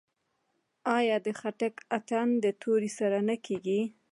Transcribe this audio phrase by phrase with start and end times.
[0.97, 3.81] آیا د خټک اتن د تورې سره نه کیږي؟